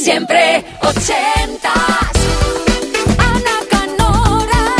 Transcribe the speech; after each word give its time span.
Siempre 0.00 0.64
ochentas. 0.80 1.74
Ana 3.18 3.58
Canora. 3.68 4.76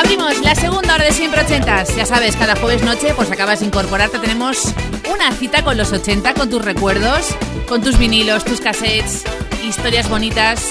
Abrimos 0.00 0.40
la 0.40 0.54
segunda 0.56 0.94
hora 0.94 1.04
de 1.04 1.12
Siempre 1.12 1.42
Ochentas. 1.42 1.94
Ya 1.94 2.06
sabes, 2.06 2.34
cada 2.34 2.56
jueves 2.56 2.82
noche, 2.82 3.14
pues 3.14 3.30
acabas 3.30 3.60
de 3.60 3.66
incorporarte, 3.66 4.18
tenemos 4.18 4.74
una 5.12 5.30
cita 5.32 5.62
con 5.62 5.76
los 5.76 5.92
80, 5.92 6.34
con 6.34 6.50
tus 6.50 6.64
recuerdos, 6.64 7.28
con 7.68 7.82
tus 7.82 7.98
vinilos, 7.98 8.44
tus 8.44 8.60
cassettes, 8.60 9.22
historias 9.64 10.08
bonitas, 10.08 10.70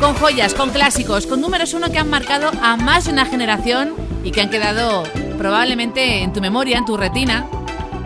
con 0.00 0.14
joyas, 0.14 0.52
con 0.54 0.70
clásicos, 0.70 1.28
con 1.28 1.40
números 1.40 1.74
uno 1.74 1.92
que 1.92 1.98
han 1.98 2.10
marcado 2.10 2.50
a 2.60 2.76
más 2.76 3.04
de 3.04 3.12
una 3.12 3.24
generación 3.24 3.94
y 4.24 4.32
que 4.32 4.40
han 4.40 4.50
quedado 4.50 5.04
probablemente 5.38 6.22
en 6.22 6.32
tu 6.32 6.40
memoria, 6.40 6.76
en 6.76 6.86
tu 6.86 6.96
retina. 6.96 7.46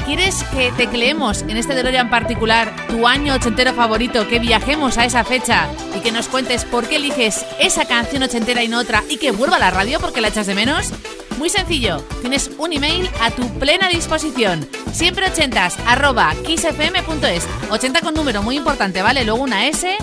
¿Quieres 0.08 0.42
que 0.44 0.72
tecleemos 0.72 1.42
en 1.42 1.58
este 1.58 1.74
DeLorean 1.74 2.08
particular 2.08 2.74
tu 2.88 3.06
año 3.06 3.34
ochentero 3.34 3.74
favorito, 3.74 4.26
que 4.26 4.38
viajemos 4.38 4.96
a 4.96 5.04
esa 5.04 5.22
fecha 5.22 5.68
y 5.94 6.00
que 6.00 6.12
nos 6.12 6.28
cuentes 6.28 6.64
por 6.64 6.88
qué 6.88 6.96
eliges 6.96 7.44
esa 7.60 7.84
canción 7.84 8.22
ochentera 8.22 8.62
y 8.62 8.68
no 8.68 8.78
otra 8.78 9.04
y 9.10 9.18
que 9.18 9.32
vuelva 9.32 9.56
a 9.56 9.58
la 9.58 9.70
radio 9.70 10.00
porque 10.00 10.22
la 10.22 10.28
echas 10.28 10.46
de 10.46 10.54
menos? 10.54 10.94
Muy 11.36 11.50
sencillo, 11.50 11.98
tienes 12.22 12.50
un 12.56 12.72
email 12.72 13.10
a 13.20 13.30
tu 13.32 13.46
plena 13.58 13.88
disposición. 13.88 14.66
Siempre 14.94 15.26
ochentas, 15.26 15.76
arroba 15.86 16.34
kissfm.es. 16.42 17.46
80 17.68 18.00
con 18.00 18.14
número, 18.14 18.42
muy 18.42 18.56
importante, 18.56 19.02
¿vale? 19.02 19.26
Luego 19.26 19.42
una 19.42 19.66
S, 19.66 19.94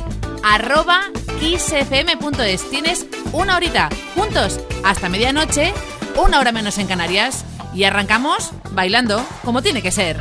arroba 0.44 1.02
kissfm.es. 1.40 2.70
Tienes 2.70 3.08
una 3.34 3.56
horita, 3.56 3.90
juntos, 4.14 4.60
hasta 4.84 5.10
medianoche, 5.10 5.74
una 6.16 6.40
hora 6.40 6.52
menos 6.52 6.78
en 6.78 6.86
Canarias 6.86 7.44
y 7.76 7.84
arrancamos 7.84 8.52
bailando 8.72 9.24
como 9.44 9.62
tiene 9.62 9.82
que 9.82 9.92
ser. 9.92 10.18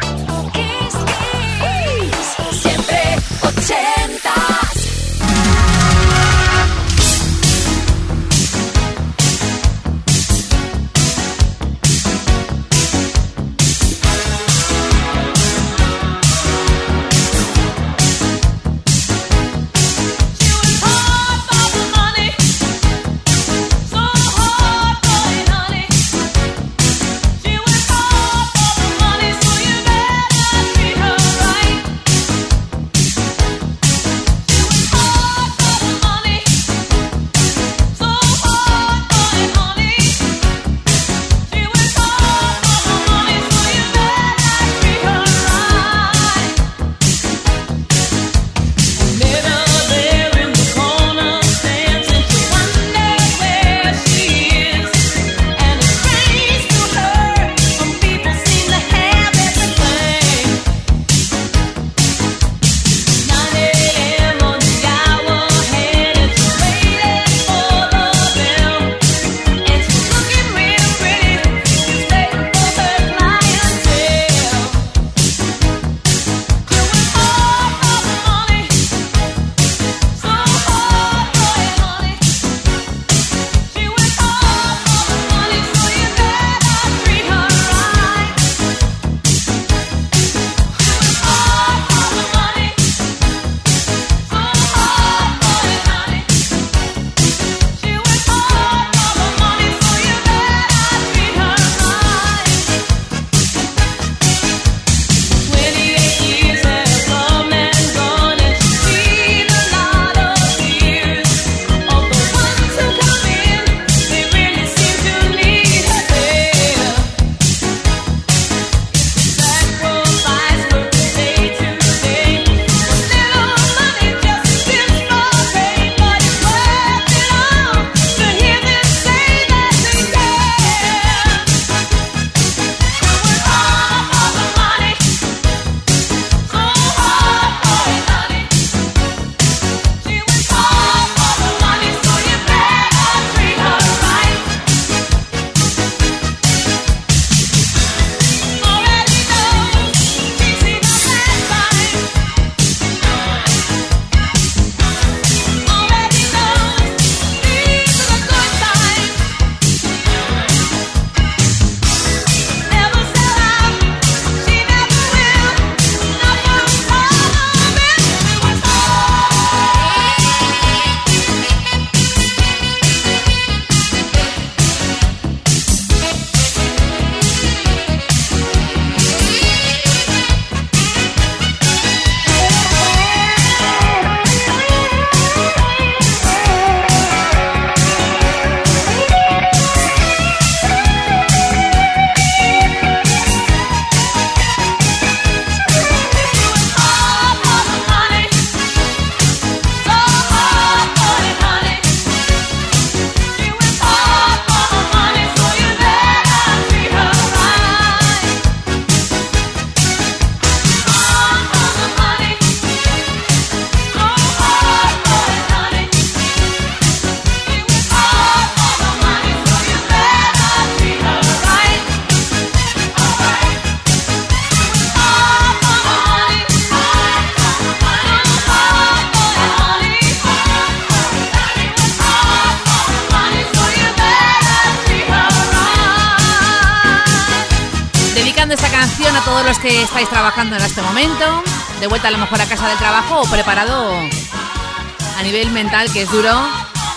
A 242.07 242.11
lo 242.11 242.19
mejor 242.19 242.41
a 242.41 242.47
casa 242.47 242.69
del 242.69 242.77
trabajo 242.77 243.23
o 243.23 243.25
preparado 243.25 243.95
a 243.95 245.23
nivel 245.23 245.51
mental, 245.53 245.91
que 245.91 246.03
es 246.03 246.11
duro, 246.11 246.31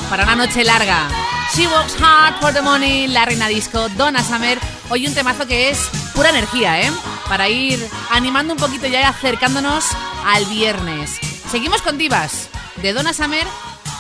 para 0.09 0.24
una 0.24 0.36
noche 0.36 0.65
larga. 0.65 1.07
She 1.56 1.65
Works 1.68 1.95
Hard 2.01 2.42
for 2.42 2.54
the 2.54 2.62
Money, 2.62 3.07
La 3.07 3.24
Reina 3.24 3.48
Disco, 3.48 3.88
Donna 3.89 4.21
Summer. 4.21 4.59
Hoy 4.89 5.07
un 5.07 5.13
temazo 5.13 5.48
que 5.48 5.69
es 5.69 5.80
pura 6.13 6.31
energía, 6.31 6.81
¿eh? 6.81 6.92
Para 7.30 7.48
ir 7.48 7.80
animando 8.12 8.54
un 8.54 8.59
poquito 8.59 8.88
ya 8.88 9.00
y 9.00 9.04
acercándonos 9.04 9.86
al 10.25 10.45
viernes. 10.45 11.19
Seguimos 11.50 11.81
con 11.81 11.98
divas. 11.98 12.50
De 12.81 12.92
Donna 12.92 13.13
Summer, 13.13 13.48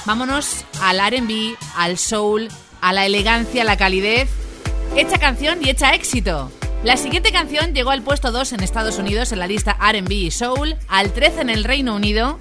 vámonos 0.05 0.65
al 0.81 0.99
RB, 0.99 1.55
al 1.77 1.97
soul, 1.97 2.49
a 2.81 2.91
la 2.91 3.05
elegancia, 3.05 3.61
a 3.61 3.65
la 3.65 3.77
calidez. 3.77 4.29
Hecha 4.97 5.17
canción 5.17 5.59
y 5.63 5.69
hecha 5.69 5.93
éxito. 5.93 6.51
La 6.83 6.95
siguiente 6.95 7.31
canción 7.31 7.73
llegó 7.73 7.89
al 7.89 8.03
puesto 8.03 8.31
2 8.31 8.53
en 8.53 8.63
Estados 8.63 8.97
Unidos 8.97 9.31
en 9.31 9.39
la 9.39 9.47
lista 9.47 9.73
RB 9.73 10.11
y 10.11 10.31
Soul, 10.31 10.75
al 10.87 11.11
13 11.11 11.41
en 11.41 11.49
el 11.49 11.63
Reino 11.63 11.95
Unido 11.95 12.39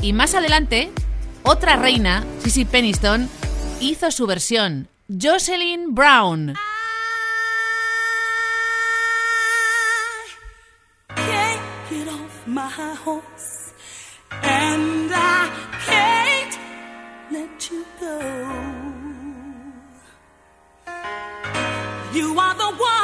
y 0.00 0.12
más 0.12 0.34
adelante, 0.34 0.90
otra 1.42 1.76
reina, 1.76 2.24
Sissy 2.42 2.64
Peniston, 2.64 3.28
hizo 3.80 4.10
su 4.10 4.26
versión, 4.26 4.88
Jocelyn 5.08 5.94
Brown. 5.94 6.54
You 22.14 22.38
are 22.38 22.54
the 22.54 22.64
one 22.64 23.03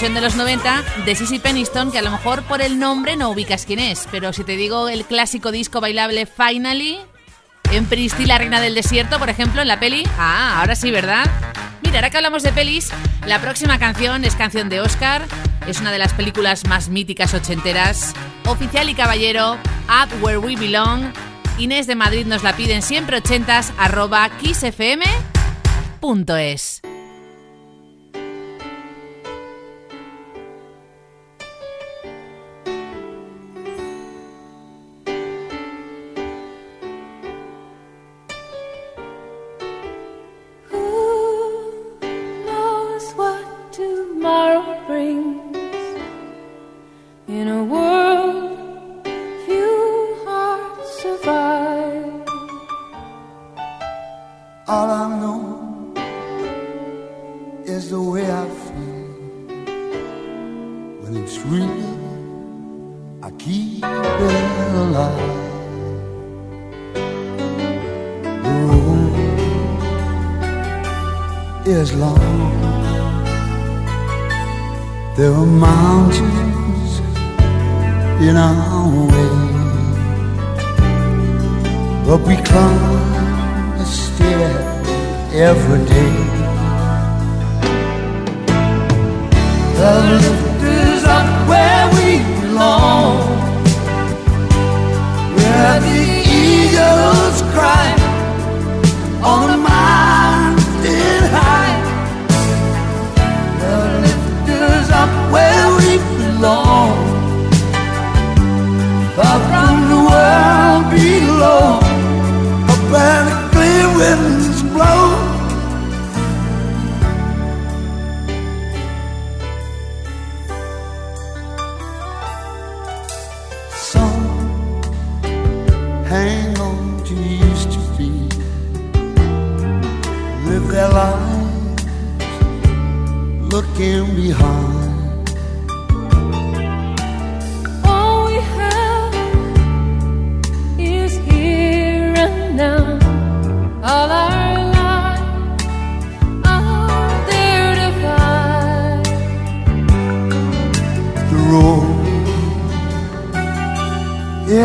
versión 0.00 0.14
de 0.14 0.22
los 0.22 0.34
90 0.34 0.82
de 1.04 1.14
Sissy 1.14 1.38
Peniston, 1.38 1.92
que 1.92 1.98
a 1.98 2.02
lo 2.02 2.10
mejor 2.10 2.42
por 2.44 2.62
el 2.62 2.78
nombre 2.78 3.16
no 3.16 3.28
ubicas 3.28 3.66
quién 3.66 3.80
es, 3.80 4.08
pero 4.10 4.32
si 4.32 4.44
te 4.44 4.56
digo 4.56 4.88
el 4.88 5.04
clásico 5.04 5.52
disco 5.52 5.82
bailable 5.82 6.24
Finally, 6.24 6.98
en 7.70 7.84
Pristy, 7.84 8.24
la 8.24 8.38
reina 8.38 8.62
del 8.62 8.74
desierto, 8.74 9.18
por 9.18 9.28
ejemplo, 9.28 9.60
en 9.60 9.68
la 9.68 9.78
peli. 9.78 10.04
Ah, 10.16 10.58
ahora 10.60 10.74
sí, 10.74 10.90
¿verdad? 10.90 11.30
Mira, 11.82 11.98
ahora 11.98 12.08
que 12.08 12.16
hablamos 12.16 12.42
de 12.42 12.50
pelis, 12.50 12.88
la 13.26 13.42
próxima 13.42 13.78
canción 13.78 14.24
es 14.24 14.36
canción 14.36 14.70
de 14.70 14.80
Oscar. 14.80 15.26
Es 15.66 15.82
una 15.82 15.92
de 15.92 15.98
las 15.98 16.14
películas 16.14 16.66
más 16.66 16.88
míticas 16.88 17.34
ochenteras. 17.34 18.14
Oficial 18.46 18.88
y 18.88 18.94
caballero, 18.94 19.58
Up 19.86 20.08
Where 20.22 20.38
We 20.38 20.56
Belong. 20.56 21.12
Inés 21.58 21.86
de 21.86 21.94
Madrid 21.94 22.24
nos 22.24 22.42
la 22.42 22.56
piden 22.56 22.80
siempre 22.80 23.18
ochentas, 23.18 23.74
arroba 23.76 24.30
kissfm.es. 24.40 25.10
长。 75.80 76.19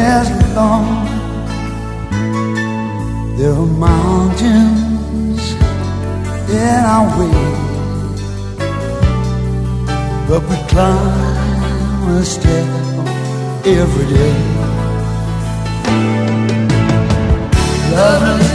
as 0.06 0.30
long. 0.56 0.88
There 3.38 3.54
are 3.54 3.72
mountains 3.90 5.44
in 6.50 6.82
our 6.94 7.08
way, 7.20 7.42
but 10.28 10.42
we 10.50 10.58
climb 10.72 12.10
a 12.18 12.24
step 12.24 12.68
every 13.66 14.08
day. 14.16 14.36
Lovely. 17.96 18.55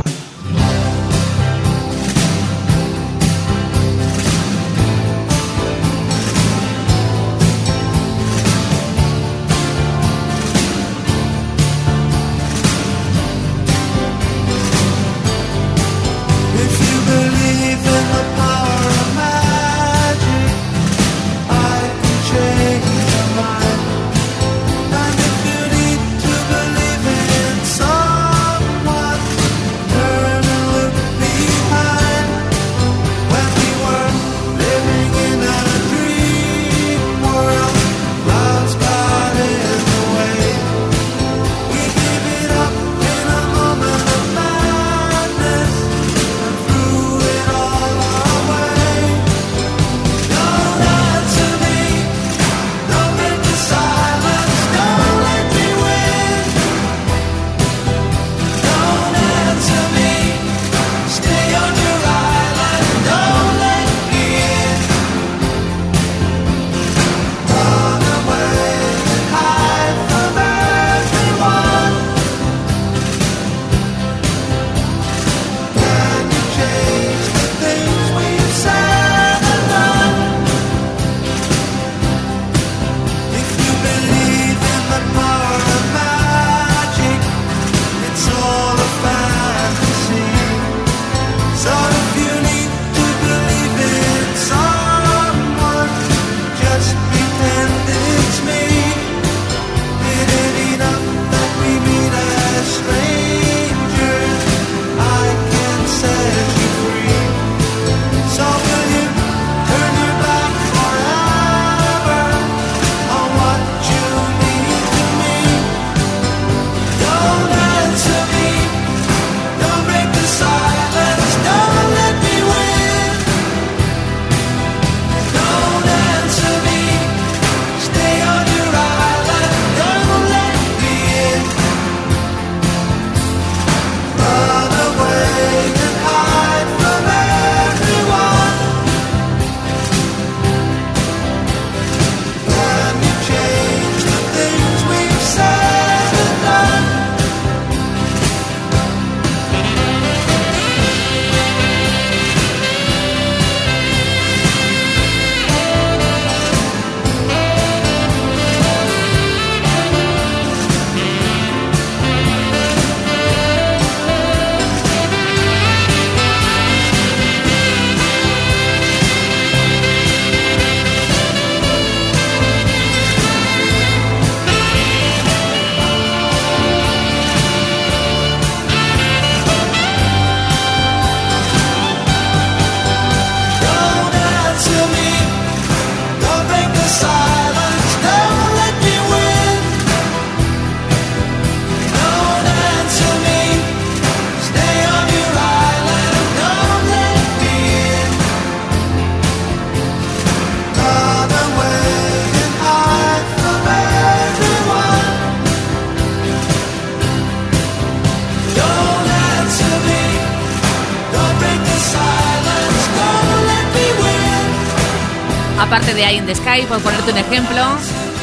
De 216.01 216.07
Eye 216.07 216.17
in 216.17 216.25
the 216.25 216.33
Sky, 216.33 216.65
por 216.67 216.81
ponerte 216.81 217.11
un 217.11 217.17
ejemplo, 217.17 217.63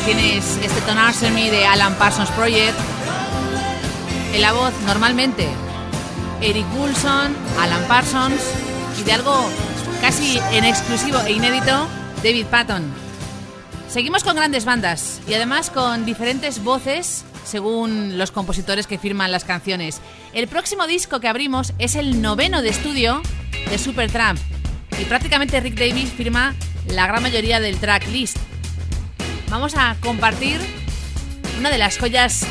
tienes 0.05 0.59
este 0.63 0.81
Ton 0.81 0.99
Army 0.99 1.49
de 1.49 1.65
Alan 1.65 1.95
Parsons 1.95 2.31
Project. 2.31 2.77
En 4.35 4.41
la 4.41 4.53
voz, 4.53 4.73
normalmente, 4.85 5.49
Eric 6.41 6.67
Wilson, 6.77 7.37
Alan 7.61 7.85
Parsons 7.87 8.43
y 8.99 9.05
de 9.05 9.13
algo 9.13 9.49
casi 10.01 10.41
en 10.53 10.65
exclusivo 10.65 11.21
e 11.21 11.33
inédito, 11.33 11.87
David 12.25 12.47
Patton. 12.47 12.83
Seguimos 13.89 14.25
con 14.25 14.35
grandes 14.35 14.65
bandas 14.65 15.21
y 15.29 15.35
además 15.35 15.71
con 15.71 16.05
diferentes 16.05 16.65
voces 16.65 17.25
según 17.45 18.19
los 18.19 18.33
compositores 18.33 18.89
que 18.89 18.99
firman 18.99 19.31
las 19.31 19.45
canciones. 19.45 20.01
El 20.33 20.49
próximo 20.49 20.89
disco 20.89 21.21
que 21.21 21.29
abrimos 21.29 21.73
es 21.79 21.95
el 21.95 22.21
noveno 22.23 22.61
de 22.61 22.71
estudio 22.71 23.23
de 23.71 23.79
Supertramp 23.79 24.41
y 25.01 25.05
prácticamente 25.05 25.61
Rick 25.61 25.79
Davis 25.79 26.11
firma 26.11 26.57
la 26.91 27.07
gran 27.07 27.23
mayoría 27.23 27.61
del 27.61 27.79
tracklist. 27.79 28.37
Vamos 29.51 29.75
a 29.77 29.97
compartir 30.01 30.61
una 31.59 31.71
de 31.71 31.79
las 31.79 31.99
joyas 31.99 32.47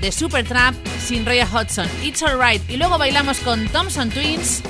de 0.00 0.12
Supertramp 0.12 0.78
sin 0.98 1.26
Roy 1.26 1.40
Hodgson, 1.40 1.88
It's 2.02 2.22
Alright, 2.22 2.68
y 2.70 2.76
luego 2.76 2.98
bailamos 2.98 3.38
con 3.40 3.68
Thompson 3.68 4.10
Twins 4.10 4.62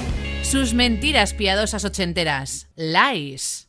sus 0.42 0.72
mentiras 0.72 1.34
piadosas 1.34 1.84
ochenteras, 1.84 2.68
Lies. 2.76 3.68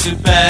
to 0.00 0.16
bed. 0.16 0.49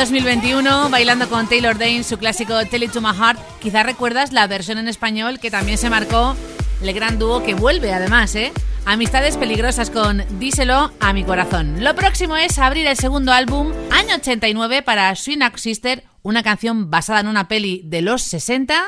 2021, 0.00 0.88
bailando 0.88 1.28
con 1.28 1.46
Taylor 1.46 1.76
Dane 1.76 2.04
su 2.04 2.16
clásico 2.16 2.64
Tell 2.64 2.84
It 2.84 2.92
To 2.92 3.02
My 3.02 3.14
Heart. 3.14 3.38
Quizás 3.60 3.84
recuerdas 3.84 4.32
la 4.32 4.46
versión 4.46 4.78
en 4.78 4.88
español 4.88 5.38
que 5.38 5.50
también 5.50 5.76
se 5.76 5.90
marcó 5.90 6.34
el 6.80 6.94
gran 6.94 7.18
dúo 7.18 7.42
que 7.42 7.52
vuelve 7.52 7.92
además, 7.92 8.34
¿eh? 8.34 8.50
Amistades 8.86 9.36
peligrosas 9.36 9.90
con 9.90 10.24
Díselo 10.38 10.90
a 11.00 11.12
mi 11.12 11.22
corazón. 11.22 11.84
Lo 11.84 11.94
próximo 11.94 12.34
es 12.38 12.58
abrir 12.58 12.86
el 12.86 12.96
segundo 12.96 13.30
álbum, 13.30 13.74
año 13.90 14.14
89, 14.14 14.80
para 14.80 15.14
Swing 15.14 15.42
Up 15.46 15.58
Sister, 15.58 16.02
una 16.22 16.42
canción 16.42 16.90
basada 16.90 17.20
en 17.20 17.28
una 17.28 17.46
peli 17.46 17.82
de 17.84 18.00
los 18.00 18.22
60, 18.22 18.82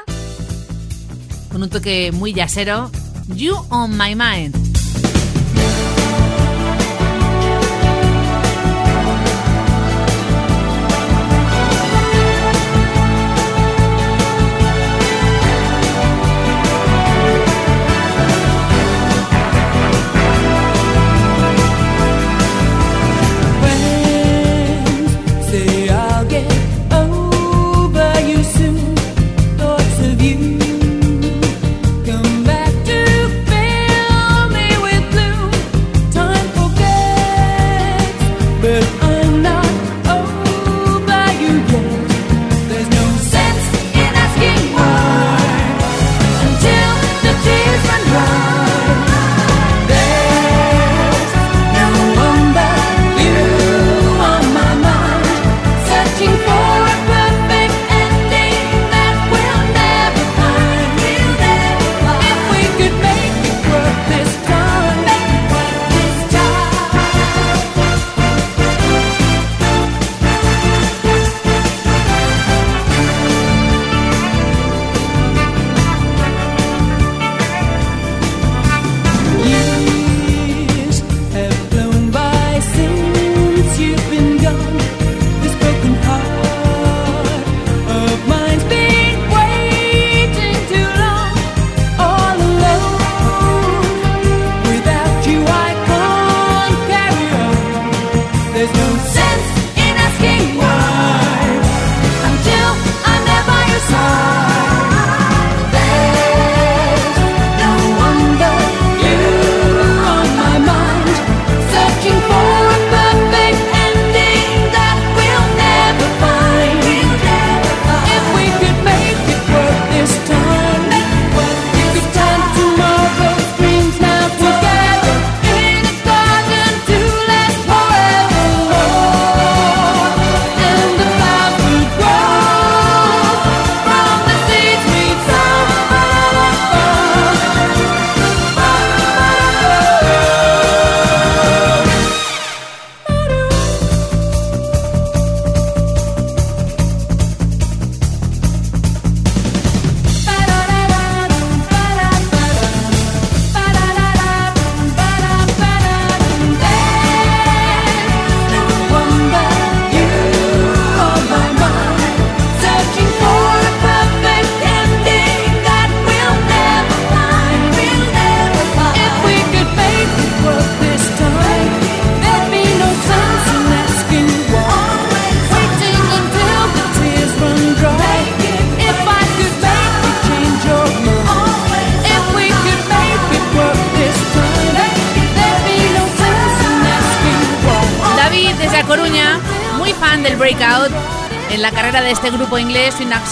con 1.50 1.62
un 1.62 1.68
toque 1.68 2.10
muy 2.12 2.32
yacero, 2.32 2.90
You 3.28 3.54
On 3.68 3.98
My 3.98 4.14
Mind. 4.14 4.71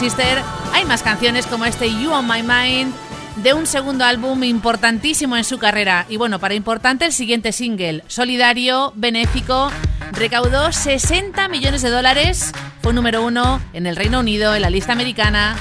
Sister, 0.01 0.39
hay 0.73 0.87
más 0.87 1.03
canciones 1.03 1.47
como 1.47 1.67
este 1.67 1.91
You 1.93 2.11
On 2.11 2.27
My 2.27 2.43
Mind, 2.43 2.95
de 3.37 3.53
un 3.53 3.67
segundo 3.67 4.03
álbum 4.07 4.43
importantísimo 4.45 5.37
en 5.37 5.45
su 5.45 5.59
carrera. 5.59 6.07
Y 6.09 6.17
bueno, 6.17 6.39
para 6.39 6.55
importante 6.55 7.05
el 7.05 7.13
siguiente 7.13 7.53
single, 7.53 8.03
solidario, 8.07 8.95
benéfico, 8.97 9.71
recaudó 10.13 10.73
60 10.73 11.49
millones 11.49 11.83
de 11.83 11.91
dólares, 11.91 12.55
fue 12.83 12.95
número 12.95 13.23
uno 13.23 13.61
en 13.75 13.87
el 13.87 13.95
Reino 13.95 14.21
Unido, 14.21 14.55
en 14.55 14.63
la 14.63 14.71
lista 14.71 14.95
americana. 14.95 15.55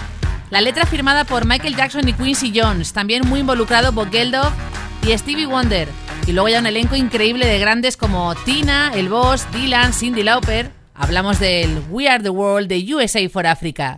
La 0.51 0.61
letra 0.61 0.85
firmada 0.85 1.25
por 1.25 1.45
Michael 1.45 1.75
Jackson 1.75 2.07
y 2.07 2.13
Quincy 2.13 2.53
Jones, 2.55 2.93
también 2.93 3.27
muy 3.27 3.41
involucrado 3.41 3.91
Bob 3.91 4.09
Geldof 4.09 4.53
y 5.05 5.17
Stevie 5.17 5.47
Wonder. 5.47 5.89
Y 6.27 6.31
luego 6.31 6.47
ya 6.47 6.59
un 6.59 6.67
elenco 6.67 6.95
increíble 6.95 7.45
de 7.45 7.59
grandes 7.59 7.97
como 7.97 8.33
Tina, 8.45 8.93
El 8.95 9.09
Boss, 9.09 9.51
Dylan, 9.51 9.91
Cindy 9.91 10.23
Lauper. 10.23 10.71
Hablamos 10.95 11.39
del 11.39 11.83
We 11.89 12.07
Are 12.07 12.23
the 12.23 12.29
World 12.29 12.69
de 12.69 12.95
USA 12.95 13.27
for 13.27 13.45
Africa. 13.45 13.97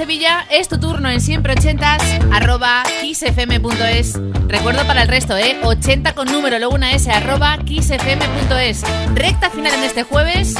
Sevilla, 0.00 0.46
es 0.50 0.66
tu 0.66 0.80
turno 0.80 1.10
en 1.10 1.20
siempre 1.20 1.54
80s 1.54 2.30
arroba 2.32 2.84
kissfm.es. 3.02 4.18
Recuerdo 4.48 4.86
para 4.86 5.02
el 5.02 5.08
resto, 5.08 5.36
¿eh? 5.36 5.58
80 5.62 6.14
con 6.14 6.26
número, 6.32 6.58
luego 6.58 6.74
una 6.74 6.94
S, 6.94 7.10
arroba 7.10 7.58
kissfm.es. 7.58 8.82
Recta 9.14 9.50
final 9.50 9.74
en 9.74 9.82
este 9.82 10.04
jueves. 10.04 10.54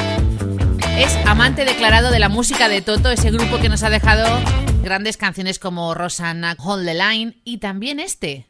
Es 0.99 1.17
amante 1.25 1.65
declarado 1.65 2.11
de 2.11 2.19
la 2.19 2.29
música 2.29 2.69
de 2.69 2.83
Toto, 2.83 3.11
ese 3.11 3.31
grupo 3.31 3.57
que 3.57 3.71
nos 3.71 3.83
ha 3.83 3.89
dejado 3.89 4.29
grandes 4.83 5.17
canciones 5.17 5.59
como 5.59 5.95
Rosanna, 5.95 6.55
Hold 6.59 6.85
the 6.85 6.95
Line 6.95 7.41
y 7.43 7.57
también 7.57 7.99
este. 7.99 8.47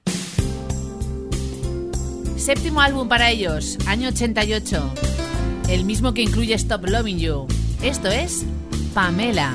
Séptimo 2.36 2.80
álbum 2.80 3.07
para 3.07 3.30
ellos, 3.30 3.78
año 3.86 4.09
88. 4.09 4.93
El 5.68 5.84
mismo 5.84 6.14
que 6.14 6.22
incluye 6.22 6.55
Stop 6.55 6.88
Loving 6.88 7.20
You. 7.20 7.47
Esto 7.80 8.09
es 8.09 8.45
Pamela. 8.93 9.55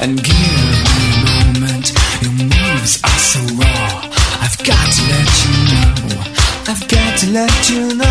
and 0.00 0.22
give 0.22 0.34
me 0.34 0.68
a 0.70 1.60
moment. 1.60 1.92
Your 2.22 2.32
moves 2.32 3.02
are 3.02 3.18
so 3.18 3.40
raw. 3.56 4.08
I've 4.40 4.58
got 4.64 4.86
to 4.96 5.02
let 5.12 5.30
you 5.44 5.54
know. 5.72 6.22
I've 6.68 6.88
got 6.88 7.18
to 7.18 7.26
let 7.30 7.70
you 7.70 7.94
know. 7.96 8.07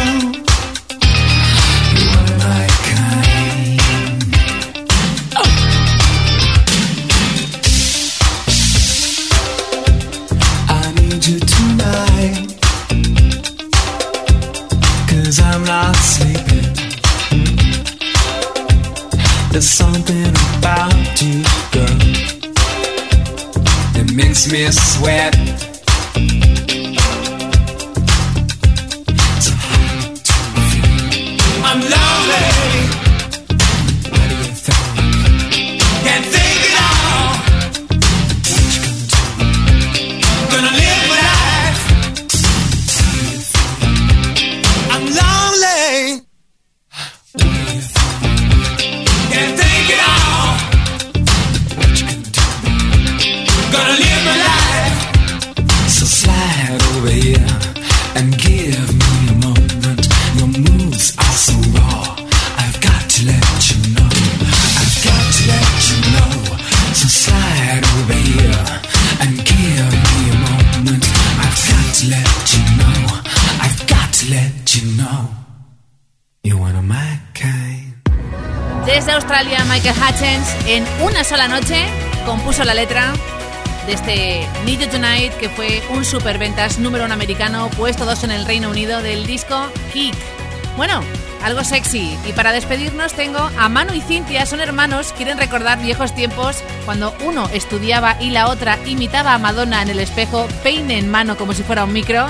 este 84.07 84.47
Need 84.65 84.79
You 84.79 84.87
Tonight, 84.89 85.33
que 85.33 85.49
fue 85.49 85.83
un 85.89 86.05
superventas 86.05 86.79
número 86.79 87.03
uno 87.03 87.13
americano, 87.13 87.69
puesto 87.75 88.05
dos 88.05 88.23
en 88.23 88.31
el 88.31 88.45
Reino 88.45 88.69
Unido 88.69 89.01
del 89.01 89.27
disco 89.27 89.67
Kick. 89.91 90.15
Bueno, 90.77 91.01
algo 91.43 91.63
sexy. 91.65 92.17
Y 92.25 92.31
para 92.31 92.53
despedirnos 92.53 93.11
tengo 93.13 93.39
a 93.39 93.67
Manu 93.67 93.93
y 93.93 94.01
Cintia, 94.01 94.45
son 94.45 94.61
hermanos, 94.61 95.13
quieren 95.17 95.37
recordar 95.37 95.81
viejos 95.81 96.15
tiempos 96.15 96.63
cuando 96.85 97.13
uno 97.25 97.49
estudiaba 97.51 98.15
y 98.21 98.29
la 98.29 98.47
otra 98.47 98.79
imitaba 98.85 99.33
a 99.33 99.39
Madonna 99.39 99.81
en 99.81 99.89
el 99.89 99.99
espejo, 99.99 100.47
peine 100.63 100.97
en 100.97 101.11
mano 101.11 101.35
como 101.35 101.53
si 101.53 101.63
fuera 101.63 101.83
un 101.83 101.91
micro, 101.91 102.27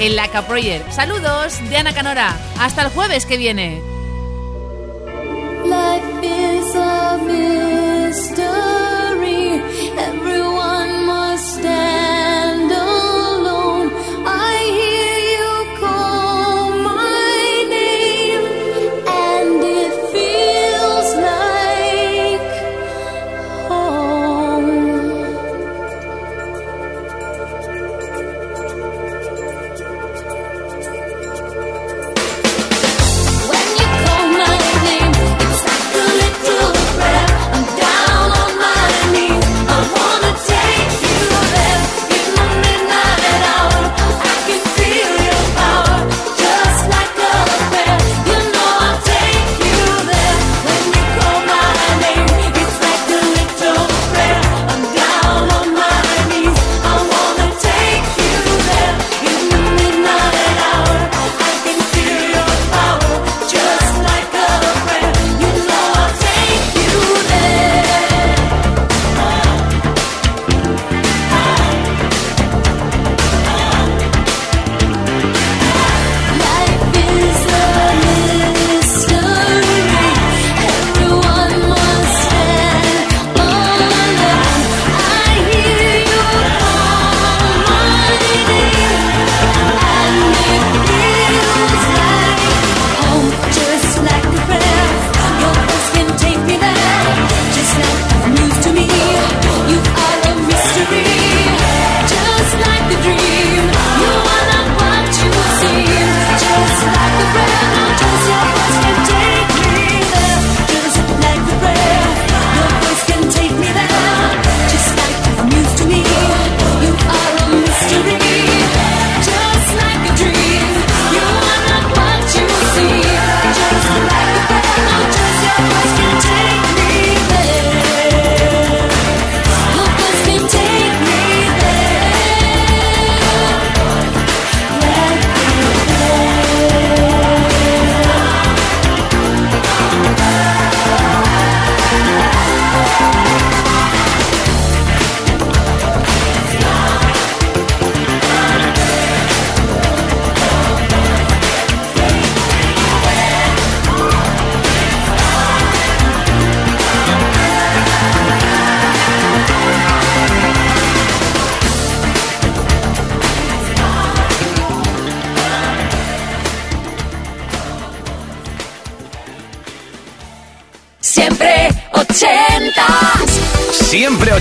en 0.00 0.16
la 0.16 0.26
Caproyer. 0.28 0.82
Saludos 0.90 1.60
de 1.70 1.76
Ana 1.76 1.94
Canora. 1.94 2.36
Hasta 2.58 2.82
el 2.82 2.88
jueves 2.88 3.24
que 3.24 3.36
viene. 3.36 3.82
stand 11.64 12.03